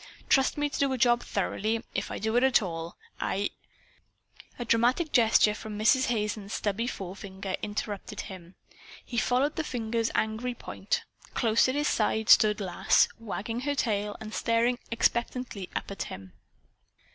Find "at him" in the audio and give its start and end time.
15.91-16.33